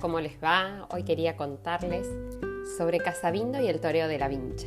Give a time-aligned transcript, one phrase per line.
[0.00, 0.86] ¿cómo les va?
[0.90, 2.06] Hoy quería contarles
[2.76, 4.66] sobre Casabindo y el toreo de la Vincha.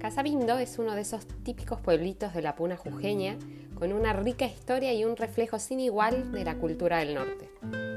[0.00, 3.36] Casabindo es uno de esos típicos pueblitos de la Puna jujeña
[3.74, 7.50] con una rica historia y un reflejo sin igual de la cultura del norte.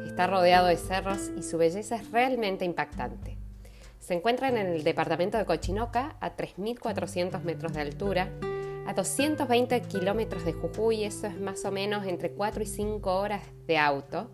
[0.06, 3.38] Está rodeado de cerros y su belleza es realmente impactante.
[4.00, 8.32] Se encuentra en el departamento de Cochinoca a 3.400 metros de altura,
[8.86, 13.44] a 220 kilómetros de Jujuy, eso es más o menos entre 4 y 5 horas
[13.68, 14.32] de auto,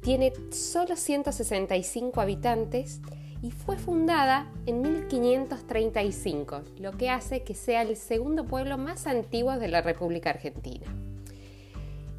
[0.00, 3.00] tiene solo 165 habitantes
[3.42, 9.58] y fue fundada en 1535, lo que hace que sea el segundo pueblo más antiguo
[9.58, 10.86] de la República Argentina.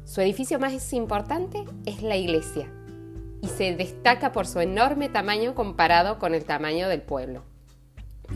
[0.04, 2.70] Su edificio más importante es la iglesia
[3.40, 7.44] y se destaca por su enorme tamaño comparado con el tamaño del pueblo.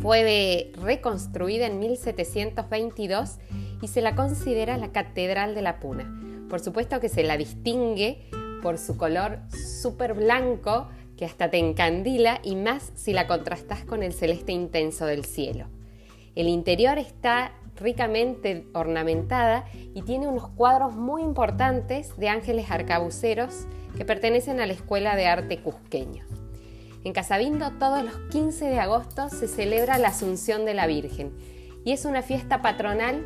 [0.03, 3.39] Fue reconstruida en 1722
[3.83, 6.13] y se la considera la Catedral de la Puna.
[6.49, 8.29] Por supuesto que se la distingue
[8.63, 14.03] por su color súper blanco que hasta te encandila y más si la contrastas con
[14.03, 15.67] el celeste intenso del cielo.
[16.35, 24.05] El interior está ricamente ornamentada y tiene unos cuadros muy importantes de ángeles arcabuceros que
[24.05, 26.25] pertenecen a la Escuela de Arte Cusqueño.
[27.05, 31.33] En Casabindo todos los 15 de agosto se celebra la Asunción de la Virgen
[31.85, 33.25] y es una fiesta patronal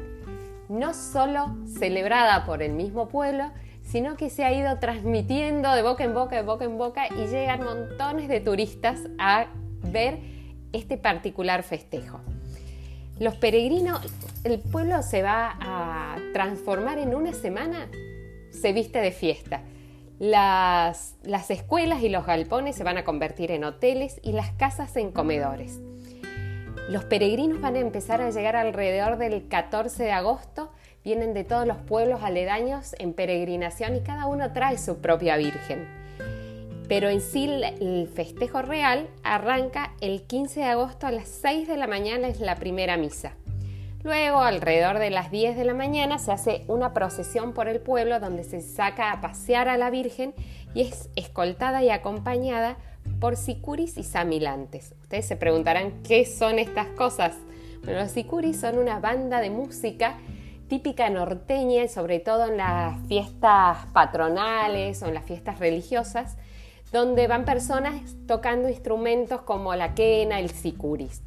[0.68, 3.50] no solo celebrada por el mismo pueblo,
[3.82, 7.26] sino que se ha ido transmitiendo de boca en boca, de boca en boca y
[7.26, 9.46] llegan montones de turistas a
[9.82, 10.18] ver
[10.72, 12.20] este particular festejo.
[13.18, 14.00] Los peregrinos,
[14.44, 17.88] el pueblo se va a transformar en una semana,
[18.50, 19.62] se viste de fiesta.
[20.18, 24.96] Las, las escuelas y los galpones se van a convertir en hoteles y las casas
[24.96, 25.80] en comedores.
[26.88, 30.72] Los peregrinos van a empezar a llegar alrededor del 14 de agosto
[31.04, 35.88] vienen de todos los pueblos aledaños en peregrinación y cada uno trae su propia Virgen.
[36.88, 41.76] Pero en sí el festejo real arranca el 15 de agosto a las 6 de
[41.76, 43.34] la mañana es la primera misa.
[44.02, 48.18] Luego, alrededor de las 10 de la mañana, se hace una procesión por el pueblo
[48.18, 50.34] donde se saca a pasear a la Virgen
[50.74, 52.76] y es escoltada y acompañada
[53.20, 54.94] por sicuris y samilantes.
[55.02, 57.34] Ustedes se preguntarán qué son estas cosas.
[57.84, 60.18] Bueno, los sicuris son una banda de música
[60.70, 66.38] típica norteña, sobre todo en las fiestas patronales o en las fiestas religiosas,
[66.92, 67.94] donde van personas
[68.26, 71.22] tocando instrumentos como la quena, el sicuris.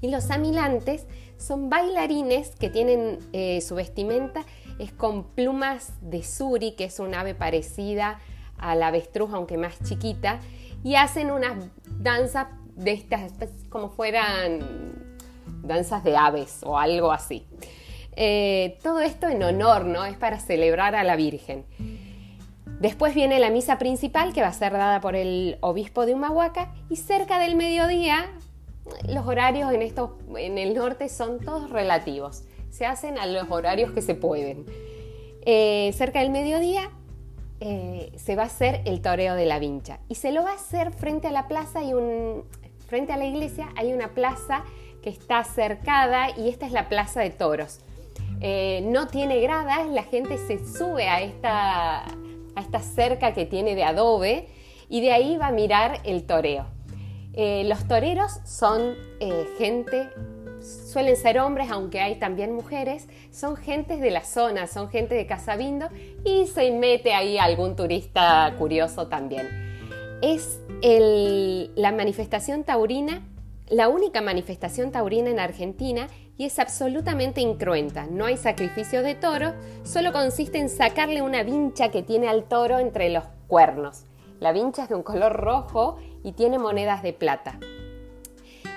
[0.00, 4.44] Y los amilantes son bailarines que tienen eh, su vestimenta
[4.78, 8.18] es con plumas de suri, que es un ave parecida
[8.58, 10.40] a la avestruz, aunque más chiquita,
[10.82, 11.54] y hacen unas
[12.00, 13.32] danzas de estas,
[13.68, 15.04] como fueran
[15.62, 17.46] danzas de aves o algo así.
[18.16, 20.04] Eh, todo esto en honor, ¿no?
[20.04, 21.64] Es para celebrar a la Virgen.
[22.80, 26.72] Después viene la misa principal que va a ser dada por el obispo de Humahuaca
[26.90, 28.30] y cerca del mediodía
[29.08, 29.82] los horarios en,
[30.36, 32.44] en el norte son todos relativos.
[32.70, 34.66] Se hacen a los horarios que se pueden.
[35.46, 36.90] Eh, cerca del mediodía
[37.60, 40.54] eh, se va a hacer el toreo de la vincha y se lo va a
[40.54, 42.44] hacer frente a la plaza y un,
[42.86, 44.64] frente a la iglesia hay una plaza
[45.02, 47.80] que está cercada y esta es la plaza de toros.
[48.46, 53.74] Eh, no tiene gradas, la gente se sube a esta, a esta cerca que tiene
[53.74, 54.48] de adobe
[54.90, 56.66] y de ahí va a mirar el toreo.
[57.32, 60.10] Eh, los toreros son eh, gente,
[60.60, 65.24] suelen ser hombres, aunque hay también mujeres, son gentes de la zona, son gente de
[65.24, 65.88] Casabindo
[66.22, 69.48] y se mete ahí algún turista curioso también.
[70.20, 73.22] Es la manifestación taurina,
[73.70, 78.06] la única manifestación taurina en Argentina y es absolutamente incruenta.
[78.10, 82.78] No hay sacrificio de toro, solo consiste en sacarle una vincha que tiene al toro
[82.78, 84.04] entre los cuernos.
[84.40, 87.58] La vincha es de un color rojo y tiene monedas de plata.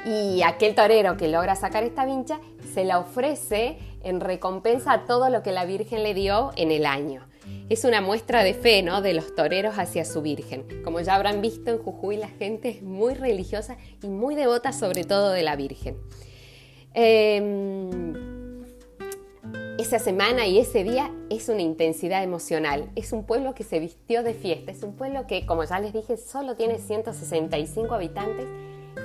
[0.05, 2.39] Y aquel torero que logra sacar esta vincha
[2.73, 6.85] se la ofrece en recompensa a todo lo que la Virgen le dio en el
[6.85, 7.27] año.
[7.69, 9.01] Es una muestra de fe ¿no?
[9.01, 10.65] de los toreros hacia su Virgen.
[10.83, 15.03] Como ya habrán visto en Jujuy, la gente es muy religiosa y muy devota sobre
[15.03, 15.97] todo de la Virgen.
[16.99, 18.65] Em,
[19.77, 22.89] esa semana y ese día es una intensidad emocional.
[22.95, 24.71] Es un pueblo que se vistió de fiesta.
[24.71, 28.47] Es un pueblo que, como ya les dije, solo tiene 165 habitantes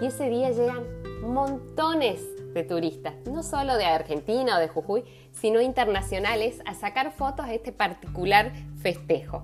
[0.01, 0.87] y ese día llegan
[1.21, 2.23] montones
[2.55, 7.53] de turistas, no solo de Argentina o de Jujuy, sino internacionales, a sacar fotos a
[7.53, 9.43] este particular festejo.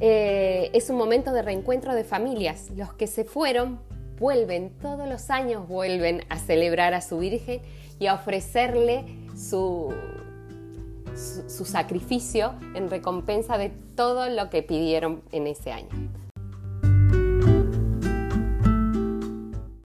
[0.00, 2.70] Eh, es un momento de reencuentro de familias.
[2.74, 3.80] Los que se fueron
[4.24, 7.60] vuelven, todos los años vuelven a celebrar a su Virgen
[7.98, 9.04] y a ofrecerle
[9.36, 9.92] su,
[11.14, 15.90] su, sacrificio en recompensa de todo lo que pidieron en ese año.